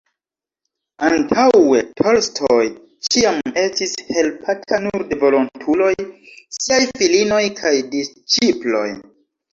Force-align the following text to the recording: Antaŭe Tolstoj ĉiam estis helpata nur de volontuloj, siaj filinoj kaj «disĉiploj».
Antaŭe 1.07 1.81
Tolstoj 1.99 2.63
ĉiam 3.09 3.53
estis 3.65 3.93
helpata 4.17 4.79
nur 4.87 5.05
de 5.13 5.21
volontuloj, 5.25 5.93
siaj 6.59 6.81
filinoj 6.99 7.43
kaj 7.63 7.75
«disĉiploj». 7.95 8.87